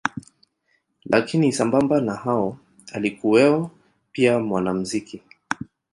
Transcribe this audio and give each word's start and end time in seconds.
Lakini 1.05 1.51
sambamba 1.53 2.01
na 2.01 2.13
hao 2.15 2.57
alikuweo 2.93 3.71
pia 4.11 4.39
mwanamuziki 4.39 5.21